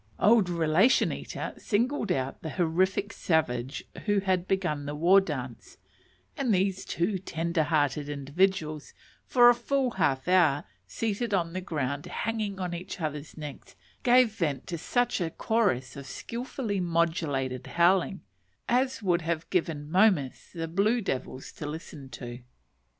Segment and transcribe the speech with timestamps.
[0.19, 5.77] Old "Relation Eater" singled out the horrific savage who had begun the war dance,
[6.35, 8.95] and these two tenderhearted individuals,
[9.27, 14.31] for a full half hour, seated on the ground, hanging on each other's necks, gave
[14.31, 18.21] vent to such a chorus of skilfully modulated howling
[18.67, 22.39] as would have given Momus the blue devils to listen to.